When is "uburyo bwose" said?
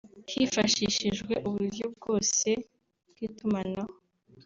1.47-2.49